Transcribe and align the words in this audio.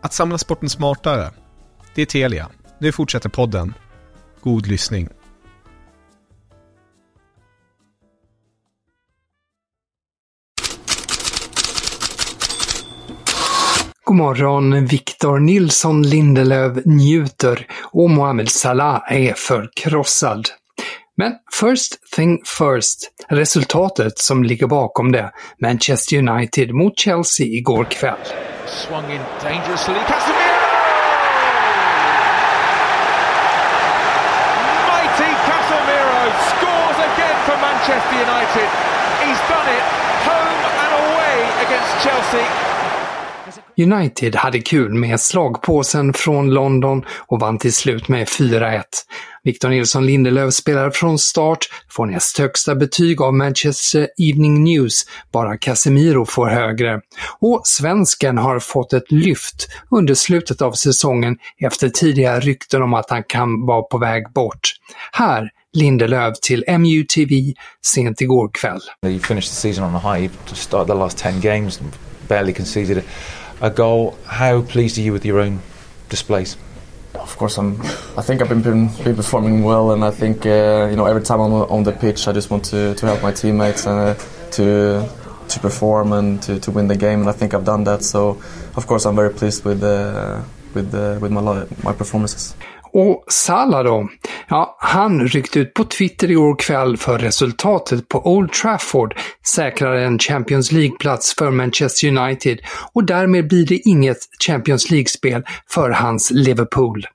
Att 0.00 0.12
samla 0.12 0.38
sporten 0.38 0.68
smartare. 0.68 1.30
Det 1.94 2.02
är 2.02 2.06
Telia. 2.06 2.48
Nu 2.78 2.92
fortsätter 2.92 3.28
podden. 3.28 3.74
God 4.40 4.66
lyssning. 4.66 5.08
God 14.04 14.16
morgon, 14.16 14.86
Victor 14.86 15.38
Nilsson 15.38 16.02
Lindelöf 16.02 16.84
njuter 16.84 17.66
och 17.92 18.10
Mohamed 18.10 18.48
Salah 18.48 19.02
är 19.12 19.32
förkrossad. 19.32 20.48
Men 21.20 21.32
first 21.52 22.10
thing 22.16 22.42
first, 22.44 23.10
resultatet 23.28 24.18
som 24.18 24.44
ligger 24.44 24.66
bakom 24.66 25.12
det, 25.12 25.32
Manchester 25.60 26.16
United 26.16 26.74
mot 26.74 26.98
Chelsea 26.98 27.46
igår 27.46 27.84
kväll. 27.84 28.18
Swung 28.66 29.12
in 29.12 29.20
dangerously. 29.42 29.94
Casemiro! 29.94 30.58
Mighty 34.90 35.30
Casemiro 35.48 36.22
scores 36.50 36.98
again 37.10 37.38
for 37.46 37.56
Manchester 37.66 38.16
United. 38.28 38.68
He's 39.22 39.40
done 39.52 39.68
it 39.76 39.84
home 40.30 40.62
and 40.82 40.92
away 41.02 41.36
against 41.66 41.94
Chelsea. 42.04 42.46
United 43.76 44.36
hade 44.36 44.60
kul 44.60 44.94
med 44.94 45.20
slagpåsen 45.20 46.12
från 46.12 46.50
London 46.50 47.04
och 47.26 47.40
vann 47.40 47.58
till 47.58 47.72
slut 47.72 48.08
med 48.08 48.28
4-1. 48.28 48.82
Victor 49.44 49.68
Nilsson 49.68 50.06
Lindelöf 50.06 50.54
spelar 50.54 50.90
från 50.90 51.18
start, 51.18 51.58
får 51.88 52.06
näst 52.06 52.38
högsta 52.38 52.74
betyg 52.74 53.22
av 53.22 53.34
Manchester 53.34 54.08
Evening 54.18 54.64
News, 54.64 55.04
bara 55.32 55.58
Casemiro 55.58 56.24
får 56.24 56.46
högre. 56.46 57.00
Och 57.40 57.60
svensken 57.64 58.38
har 58.38 58.58
fått 58.58 58.92
ett 58.92 59.12
lyft 59.12 59.68
under 59.90 60.14
slutet 60.14 60.62
av 60.62 60.72
säsongen 60.72 61.36
efter 61.60 61.88
tidiga 61.88 62.40
rykten 62.40 62.82
om 62.82 62.94
att 62.94 63.10
han 63.10 63.22
kan 63.22 63.66
vara 63.66 63.82
på 63.82 63.98
väg 63.98 64.32
bort. 64.32 64.74
Här 65.12 65.50
Lindelöf 65.72 66.40
till 66.40 66.64
MUTV 66.68 67.54
sent 67.86 68.20
igår 68.20 68.50
kväll. 68.52 68.80
You 69.06 69.18
finished 69.18 69.50
the 69.50 69.56
season 69.56 69.84
on 69.84 69.94
a 69.94 70.14
high, 70.14 70.30
to 70.46 70.54
start 70.54 70.86
the 70.86 70.94
last 70.94 71.18
10 71.18 71.40
games, 71.40 71.80
barely 72.28 72.52
conceded 72.52 73.02
a 73.60 73.70
goal. 73.70 74.14
How 74.24 74.62
pleased 74.62 74.98
are 74.98 75.06
you 75.06 75.12
with 75.14 75.26
your 75.26 75.40
own 75.40 75.60
displays? 76.08 76.58
Of 77.20 77.36
course, 77.36 77.58
I'm. 77.58 77.80
I 78.16 78.22
think 78.22 78.40
I've 78.42 78.48
been, 78.48 78.62
been, 78.62 78.88
been 79.04 79.16
performing 79.16 79.64
well, 79.64 79.92
and 79.92 80.04
I 80.04 80.10
think 80.10 80.46
uh, 80.46 80.88
you 80.90 80.96
know 80.96 81.06
every 81.06 81.22
time 81.22 81.40
I'm 81.40 81.52
on 81.52 81.82
the 81.84 81.92
pitch, 81.92 82.28
I 82.28 82.32
just 82.32 82.50
want 82.50 82.64
to, 82.66 82.94
to 82.94 83.06
help 83.06 83.22
my 83.22 83.32
teammates 83.32 83.86
and 83.86 83.98
uh, 83.98 84.14
to 84.52 85.08
to 85.48 85.60
perform 85.60 86.12
and 86.12 86.42
to, 86.42 86.58
to 86.60 86.70
win 86.70 86.88
the 86.88 86.96
game, 86.96 87.20
and 87.20 87.28
I 87.28 87.32
think 87.32 87.54
I've 87.54 87.64
done 87.64 87.84
that. 87.84 88.02
So, 88.04 88.40
of 88.76 88.86
course, 88.86 89.06
I'm 89.06 89.16
very 89.16 89.30
pleased 89.30 89.64
with 89.64 89.82
uh, 89.82 90.42
with 90.74 90.94
uh, 90.94 91.18
with 91.20 91.32
my 91.32 91.66
my 91.82 91.92
performances. 91.92 92.54
Och 92.92 93.24
Salah 93.28 93.84
då? 93.84 94.08
Ja, 94.50 94.76
han 94.78 95.28
ryckte 95.28 95.58
ut 95.58 95.74
på 95.74 95.84
Twitter 95.84 96.30
igår 96.30 96.56
kväll 96.56 96.96
för 96.96 97.18
resultatet 97.18 98.08
på 98.08 98.26
Old 98.26 98.52
Trafford 98.52 99.16
säkrar 99.46 99.94
en 99.94 100.18
Champions 100.18 100.72
League-plats 100.72 101.34
för 101.38 101.50
Manchester 101.50 102.08
United 102.08 102.60
och 102.92 103.04
därmed 103.04 103.48
blir 103.48 103.66
det 103.66 103.78
inget 103.88 104.18
Champions 104.46 104.90
League-spel 104.90 105.42
för 105.70 105.90
hans 105.90 106.30
Liverpool. 106.30 107.06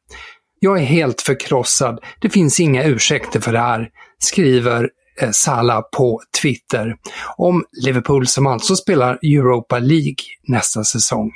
Jag 0.59 0.79
är 0.79 0.83
helt 0.83 1.21
förkrossad. 1.21 1.99
Det 2.19 2.29
finns 2.29 2.59
inga 2.59 2.83
ursäkter 2.83 3.39
för 3.39 3.51
det 3.53 3.59
här, 3.59 3.89
skriver 4.19 4.89
eh, 5.21 5.31
Salah 5.31 5.81
på 5.97 6.21
Twitter 6.41 6.95
om 7.37 7.63
Liverpool 7.85 8.27
som 8.27 8.47
alltså 8.47 8.75
spelar 8.75 9.13
Europa 9.23 9.79
League 9.79 10.15
nästa 10.47 10.83
säsong. 10.83 11.31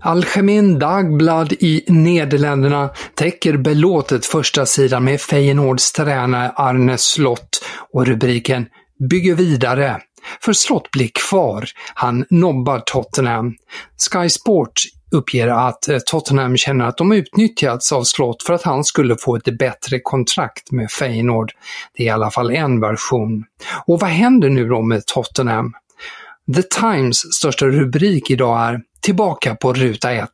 Algemin 0.00 0.78
Dagblad 0.78 1.52
i 1.52 1.84
Nederländerna 1.88 2.90
täcker 3.14 3.56
belåtet 3.56 4.26
första 4.26 4.66
sidan 4.66 5.04
med 5.04 5.20
Feyenoords 5.20 5.92
tränare 5.92 6.52
Arne 6.56 6.98
Slott 6.98 7.64
och 7.92 8.06
rubriken 8.06 8.66
“Bygger 9.10 9.34
vidare” 9.34 10.00
för 10.40 10.52
Slott 10.52 10.90
blir 10.90 11.10
kvar. 11.28 11.64
Han 11.94 12.24
nobbar 12.30 12.82
Tottenham. 12.86 13.54
Sky 14.12 14.28
Sport 14.28 14.72
uppger 15.10 15.48
att 15.48 15.88
eh, 15.88 15.98
Tottenham 15.98 16.56
känner 16.56 16.84
att 16.84 16.96
de 16.96 17.12
utnyttjats 17.12 17.92
av 17.92 18.04
Slott 18.04 18.42
för 18.42 18.54
att 18.54 18.62
han 18.62 18.84
skulle 18.84 19.16
få 19.16 19.36
ett 19.36 19.58
bättre 19.58 20.00
kontrakt 20.00 20.72
med 20.72 20.90
Feyenoord. 20.90 21.52
Det 21.96 22.02
är 22.02 22.06
i 22.06 22.10
alla 22.10 22.30
fall 22.30 22.50
en 22.50 22.80
version. 22.80 23.44
Och 23.86 24.00
vad 24.00 24.10
händer 24.10 24.48
nu 24.48 24.68
då 24.68 24.82
med 24.82 25.06
Tottenham? 25.06 25.72
The 26.54 26.62
Times 26.62 27.34
största 27.34 27.66
rubrik 27.66 28.30
idag 28.30 28.60
är 28.60 28.80
“Tillbaka 29.00 29.54
på 29.54 29.72
ruta 29.72 30.12
1”. 30.12 30.28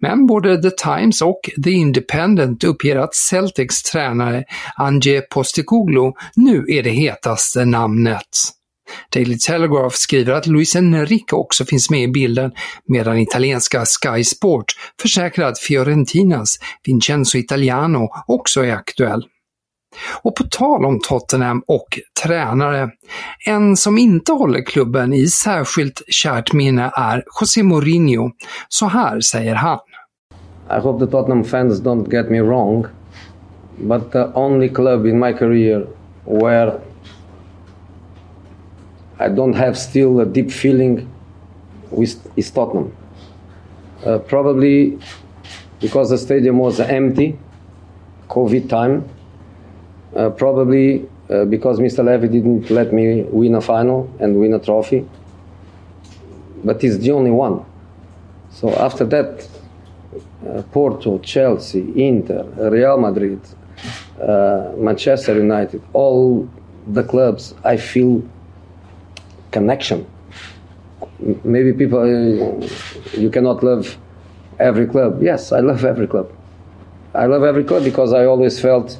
Men 0.00 0.26
både 0.26 0.62
The 0.62 0.70
Times 0.70 1.22
och 1.22 1.40
The 1.64 1.70
Independent 1.70 2.64
uppger 2.64 2.96
att 2.96 3.14
Celtics 3.14 3.82
tränare 3.82 4.44
Ange 4.76 5.20
Postecoglou 5.20 6.12
nu 6.36 6.64
är 6.68 6.82
det 6.82 6.90
hetaste 6.90 7.64
namnet. 7.64 8.28
Daily 9.12 9.38
Telegraph 9.38 9.94
skriver 9.96 10.32
att 10.32 10.46
Luis 10.46 10.76
Enrique 10.76 11.36
också 11.36 11.64
finns 11.64 11.90
med 11.90 12.02
i 12.02 12.08
bilden 12.08 12.52
medan 12.88 13.18
italienska 13.18 13.84
Sky 13.84 14.24
Sport 14.24 14.72
försäkrar 15.02 15.46
att 15.46 15.58
Fiorentinas 15.58 16.58
Vincenzo 16.84 17.38
Italiano 17.38 18.08
också 18.26 18.64
är 18.64 18.72
aktuell. 18.72 19.24
Och 20.22 20.36
på 20.36 20.44
tal 20.44 20.84
om 20.84 21.00
Tottenham 21.00 21.62
och 21.66 21.86
tränare, 22.22 22.90
en 23.46 23.76
som 23.76 23.98
inte 23.98 24.32
håller 24.32 24.62
klubben 24.62 25.12
i 25.12 25.26
särskilt 25.26 26.02
kärt 26.08 26.52
minne 26.52 26.92
är 26.96 27.24
José 27.40 27.62
Mourinho. 27.62 28.30
Så 28.68 28.86
här 28.86 29.20
säger 29.20 29.54
han. 29.54 29.78
I 30.70 30.80
hope 30.80 31.06
the 31.06 31.10
Tottenham 31.10 31.44
fans 31.44 31.82
don't 31.82 32.10
get 32.10 32.30
me 32.30 32.40
wrong, 32.40 32.86
but 33.78 34.12
the 34.12 34.24
only 34.34 34.68
club 34.68 35.06
in 35.06 35.18
my 35.18 35.32
career 35.32 35.86
where 36.24 36.80
I 39.18 39.28
don't 39.28 39.54
have 39.54 39.74
still 39.74 40.20
a 40.20 40.24
deep 40.24 40.50
feeling 40.50 41.08
with 41.90 42.16
is 42.36 42.50
Tottenham. 42.50 42.92
Uh, 44.04 44.18
probably 44.18 44.98
because 45.80 46.10
the 46.10 46.18
stadium 46.18 46.58
was 46.58 46.80
empty, 46.80 47.38
COVID 48.28 48.68
time. 48.68 49.04
Uh, 50.16 50.30
probably 50.30 51.06
uh, 51.28 51.44
because 51.44 51.78
Mr. 51.78 52.02
Levy 52.02 52.28
didn't 52.28 52.70
let 52.70 52.90
me 52.90 53.22
win 53.24 53.54
a 53.54 53.60
final 53.60 54.10
and 54.18 54.40
win 54.40 54.54
a 54.54 54.58
trophy. 54.58 55.06
But 56.64 56.80
he's 56.80 56.98
the 56.98 57.10
only 57.10 57.30
one. 57.30 57.64
So 58.50 58.70
after 58.74 59.04
that, 59.04 59.46
uh, 60.48 60.62
Porto, 60.72 61.18
Chelsea, 61.18 61.92
Inter, 62.02 62.44
Real 62.70 62.96
Madrid, 62.98 63.40
uh, 64.22 64.72
Manchester 64.78 65.34
United, 65.34 65.82
all 65.92 66.48
the 66.86 67.02
clubs, 67.02 67.54
I 67.62 67.76
feel 67.76 68.22
connection. 69.50 70.06
Maybe 71.44 71.74
people, 71.74 72.00
uh, 72.00 72.66
you 73.18 73.28
cannot 73.28 73.62
love 73.62 73.98
every 74.58 74.86
club. 74.86 75.22
Yes, 75.22 75.52
I 75.52 75.60
love 75.60 75.84
every 75.84 76.06
club. 76.06 76.32
I 77.14 77.26
love 77.26 77.42
every 77.42 77.64
club 77.64 77.84
because 77.84 78.14
I 78.14 78.24
always 78.24 78.58
felt 78.58 78.98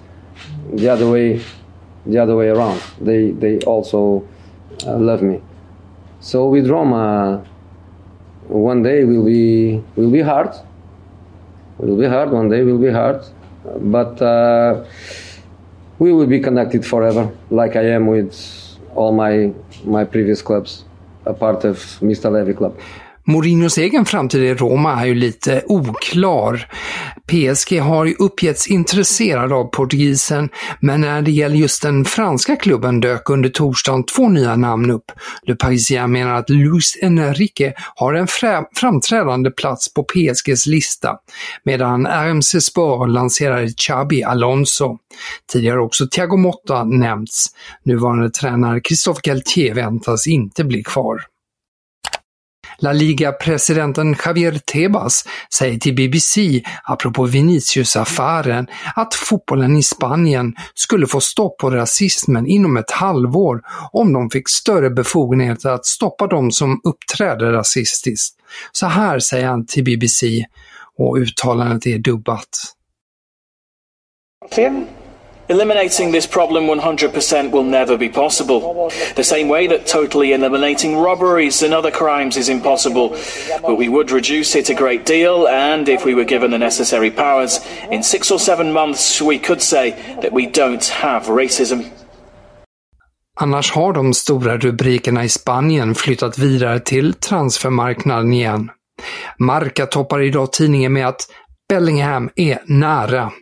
the 0.73 0.89
other 0.89 1.11
way, 1.11 1.43
the 2.05 2.19
other 2.19 2.37
way 2.37 2.49
around. 2.49 2.81
They 3.01 3.31
they 3.31 3.59
also 3.61 4.27
uh, 4.87 4.97
love 4.97 5.23
me. 5.23 5.41
So 6.21 6.49
with 6.49 6.69
Roma, 6.69 7.45
one 8.49 8.83
day 8.83 9.05
will 9.05 9.25
be 9.25 9.83
will 9.97 10.11
be 10.11 10.23
hard. 10.23 10.55
Will 11.79 11.97
be 11.97 12.07
hard. 12.07 12.31
One 12.31 12.49
day 12.49 12.63
will 12.63 12.79
be 12.79 12.91
hard, 12.91 13.23
but 13.81 14.21
uh, 14.23 14.85
we 15.99 16.13
will 16.13 16.27
be 16.27 16.41
connected 16.41 16.85
forever, 16.85 17.31
like 17.51 17.77
I 17.77 17.85
am 17.91 18.07
with 18.07 18.35
all 18.95 19.13
my 19.13 19.53
my 19.85 20.05
previous 20.05 20.43
clubs, 20.43 20.85
a 21.25 21.35
part 21.35 21.65
of 21.65 21.77
Mr. 22.01 22.31
Levy 22.31 22.55
Club. 22.55 22.79
Mourinhos 23.29 23.79
egen 23.79 24.05
framtid 24.05 24.43
i 24.43 24.55
Roma 24.55 25.01
är 25.03 25.07
ju 25.07 25.15
lite 25.15 25.63
oklar. 25.67 26.67
PSG 27.27 27.81
har 27.81 28.05
ju 28.05 28.15
uppgetts 28.19 28.67
intresserad 28.67 29.53
av 29.53 29.65
portugisen, 29.65 30.49
men 30.81 31.01
när 31.01 31.23
det 31.23 31.31
gäller 31.31 31.57
just 31.57 31.83
den 31.83 32.05
franska 32.05 32.57
klubben 32.57 33.01
dök 33.01 33.31
under 33.31 33.49
torsdagen 33.49 34.05
två 34.05 34.29
nya 34.29 34.57
namn 34.57 34.91
upp. 34.91 35.05
Le 35.43 35.55
Parisien 35.55 36.13
menar 36.13 36.35
att 36.35 36.51
Luis 36.51 36.97
Enrique 37.03 37.73
har 37.95 38.15
en 38.15 38.27
frä- 38.27 38.65
framträdande 38.77 39.51
plats 39.51 39.95
på 39.95 40.03
PSGs 40.05 40.67
lista, 40.67 41.17
medan 41.65 42.07
RMC 42.07 42.61
Sport 42.61 43.09
lanserade 43.09 43.69
Xabi 43.69 44.23
Alonso. 44.23 44.99
Tidigare 45.53 45.75
har 45.77 45.83
också 45.83 46.07
Thiago 46.07 46.37
Motta 46.37 46.85
nämnts. 46.85 47.47
Nuvarande 47.85 48.31
tränare 48.31 48.81
Christophe 48.81 49.21
Galtier 49.25 49.75
väntas 49.75 50.27
inte 50.27 50.65
bli 50.65 50.83
kvar. 50.83 51.21
La 52.79 52.93
Liga-presidenten 52.93 54.17
Javier 54.25 54.61
Tebas 54.73 55.25
säger 55.55 55.79
till 55.79 55.95
BBC, 55.95 56.63
apropå 56.85 57.27
Vinicius-affären, 57.27 58.67
att 58.95 59.15
fotbollen 59.15 59.77
i 59.77 59.83
Spanien 59.83 60.55
skulle 60.75 61.07
få 61.07 61.21
stopp 61.21 61.59
på 61.59 61.71
rasismen 61.71 62.47
inom 62.47 62.77
ett 62.77 62.91
halvår 62.91 63.63
om 63.93 64.13
de 64.13 64.31
fick 64.31 64.49
större 64.49 64.91
befogenheter 64.91 65.71
att 65.71 65.87
stoppa 65.87 66.27
de 66.27 66.51
som 66.51 66.81
uppträder 66.85 67.53
rasistiskt. 67.53 68.37
Så 68.73 68.87
här 68.87 69.19
säger 69.19 69.47
han 69.47 69.67
till 69.67 69.85
BBC, 69.85 70.45
och 70.99 71.17
uttalandet 71.17 71.87
är 71.87 71.99
dubbat. 71.99 72.49
Eliminating 75.49 76.11
this 76.13 76.27
problem 76.27 76.65
100% 76.67 77.51
will 77.53 77.63
never 77.63 77.97
be 77.97 78.09
possible. 78.09 78.91
The 79.15 79.25
same 79.25 79.49
way 79.49 79.69
that 79.69 79.87
totally 79.87 80.33
eliminating 80.33 80.97
robberies 80.97 81.63
and 81.63 81.73
other 81.73 81.93
crimes 81.93 82.37
is 82.37 82.49
impossible. 82.49 83.17
But 83.63 83.79
we 83.79 83.89
would 83.89 84.11
reduce 84.11 84.57
it 84.57 84.71
a 84.71 84.75
great 84.75 85.07
deal, 85.07 85.47
and 85.47 85.89
if 85.89 86.05
we 86.05 86.15
were 86.15 86.25
given 86.25 86.51
the 86.51 86.59
necessary 86.59 87.11
powers, 87.11 87.61
in 87.91 88.03
six 88.03 88.31
or 88.31 88.39
seven 88.39 88.73
months 88.73 89.23
we 89.23 89.39
could 89.39 89.63
say 89.63 89.91
that 90.23 90.33
we 90.33 90.47
don't 90.47 90.89
have 90.89 91.27
racism. 91.27 91.85
Annars 93.41 93.71
har 93.71 93.93
de 93.93 94.15
stora 94.15 94.57
rubrikerna 94.57 95.25
i 95.25 95.29
Spanien 95.29 95.95
flyttat 95.95 96.39
vidare 96.39 96.81
till 96.81 97.15
transfermarknaden 97.15 98.33
igen. 98.33 98.71
Marca 99.39 99.87
toppar 99.87 100.23
idag 100.23 100.53
tidningen 100.53 100.93
med 100.93 101.09
att 101.09 101.21
Bellingham 101.69 102.31
är 102.37 102.59
nära. 102.67 103.33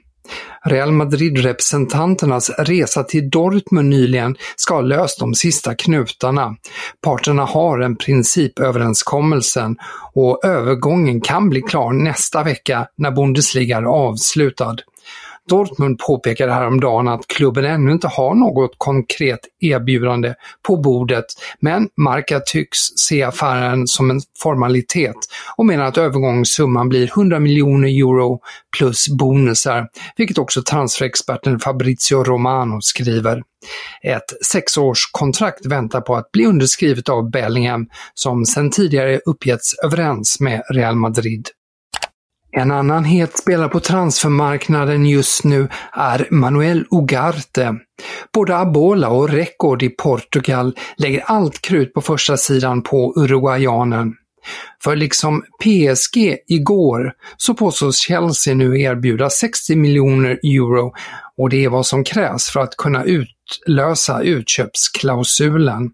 Real 0.67 0.93
Madrid-representanternas 0.93 2.51
resa 2.51 3.05
till 3.05 3.31
Dortmund 3.31 3.89
nyligen 3.89 4.37
ska 4.57 4.75
ha 4.75 4.81
löst 4.81 5.21
de 5.21 5.35
sista 5.35 5.75
knutarna. 5.75 6.57
Parterna 7.03 7.45
har 7.45 7.81
en 7.81 7.97
principöverenskommelsen 7.97 9.77
och 10.13 10.45
övergången 10.45 11.21
kan 11.21 11.51
bli 11.51 11.63
klar 11.63 11.93
nästa 11.93 12.43
vecka 12.43 12.87
när 12.97 13.11
Bundesliga 13.11 13.77
är 13.77 13.83
avslutad. 13.83 14.77
Dortmund 15.49 15.99
påpekade 15.99 16.53
häromdagen 16.53 17.09
att 17.09 17.27
klubben 17.27 17.65
ännu 17.65 17.93
inte 17.93 18.09
har 18.09 18.35
något 18.35 18.75
konkret 18.79 19.41
erbjudande 19.61 20.35
på 20.67 20.77
bordet, 20.77 21.25
men 21.61 21.89
Marca 21.97 22.41
tycks 22.41 22.79
se 22.79 23.23
affären 23.23 23.87
som 23.87 24.11
en 24.11 24.21
formalitet 24.43 25.17
och 25.57 25.67
menar 25.67 25.85
att 25.85 25.99
övergångssumman 25.99 26.89
blir 26.89 27.09
100 27.09 27.41
miljoner 27.41 27.89
euro 27.89 28.41
plus 28.79 29.09
bonusar, 29.09 29.89
vilket 30.17 30.39
också 30.39 30.63
transferexperten 30.63 31.61
Fabrizio 31.61 32.25
Romano 32.25 32.81
skriver. 32.81 33.43
Ett 34.03 34.45
sexårskontrakt 34.47 35.67
väntar 35.67 36.01
på 36.01 36.17
att 36.17 36.33
bli 36.33 36.47
underskrivet 36.47 37.09
av 37.09 37.31
Bellingham, 37.31 37.87
som 38.15 38.47
sedan 38.47 38.71
tidigare 38.71 39.21
uppgetts 39.27 39.75
överens 39.85 40.41
med 40.41 40.63
Real 40.71 40.97
Madrid. 40.97 41.49
En 42.57 42.71
annan 42.71 43.05
het 43.05 43.39
spelare 43.39 43.69
på 43.69 43.81
transfermarknaden 43.81 45.07
just 45.07 45.45
nu 45.45 45.69
är 45.93 46.29
Manuel 46.31 46.85
Ugarte. 46.91 47.77
Både 48.35 48.57
Abola 48.57 49.09
och 49.09 49.29
Record 49.29 49.83
i 49.83 49.89
Portugal 49.89 50.79
lägger 50.97 51.21
allt 51.21 51.63
krut 51.63 51.95
på 51.95 52.01
första 52.01 52.37
sidan 52.37 52.83
på 52.83 53.13
uruguayanen. 53.17 54.15
För 54.85 54.97
liksom 54.97 55.43
PSG 55.63 56.37
igår 56.49 57.13
så 57.37 57.55
påstås 57.55 57.97
Chelsea 57.97 58.55
nu 58.55 58.81
erbjuda 58.81 59.31
60 59.31 59.77
miljoner 59.77 60.39
euro 60.43 60.93
och 61.37 61.51
det 61.51 61.65
är 61.65 61.69
vad 61.69 61.87
som 61.87 62.05
krävs 62.05 62.51
för 62.51 62.61
att 62.61 62.77
kunna 62.77 63.05
utlösa 63.05 64.23
utköpsklausulen. 64.23 65.91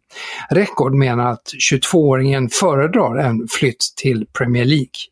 Record 0.50 0.94
menar 0.94 1.30
att 1.32 1.52
22-åringen 1.70 2.48
föredrar 2.52 3.16
en 3.16 3.48
flytt 3.48 3.92
till 3.96 4.26
Premier 4.38 4.64
League. 4.64 5.10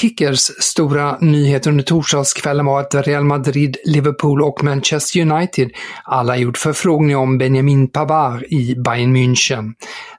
Kickers 0.00 0.40
stora 0.58 1.18
nyhet 1.20 1.66
under 1.66 1.84
torsdagskvällen 1.84 2.66
var 2.66 2.80
att 2.80 2.94
Real 2.94 3.24
Madrid, 3.24 3.76
Liverpool 3.84 4.42
och 4.42 4.64
Manchester 4.64 5.20
United 5.20 5.70
alla 6.04 6.36
gjort 6.36 6.58
förfrågningar 6.58 7.18
om 7.18 7.38
Benjamin 7.38 7.88
Pavard 7.88 8.42
i 8.42 8.74
Bayern 8.74 9.16
München. 9.16 9.72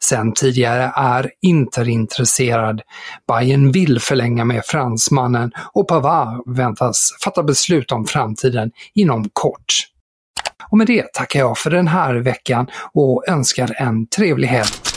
Sen 0.03 0.33
tidigare 0.33 0.91
är 0.95 1.31
Inter 1.41 1.89
intresserad. 1.89 2.81
Bayern 3.27 3.71
vill 3.71 3.99
förlänga 3.99 4.45
med 4.45 4.65
fransmannen 4.65 5.51
och 5.73 5.87
Pavard 5.87 6.55
väntas 6.55 7.09
fatta 7.23 7.43
beslut 7.43 7.91
om 7.91 8.05
framtiden 8.05 8.71
inom 8.93 9.29
kort. 9.33 9.73
Och 10.71 10.77
med 10.77 10.87
det 10.87 11.13
tackar 11.13 11.39
jag 11.39 11.57
för 11.57 11.69
den 11.69 11.87
här 11.87 12.15
veckan 12.15 12.67
och 12.93 13.23
önskar 13.27 13.75
en 13.77 14.07
trevlig 14.07 14.47
helg. 14.47 14.96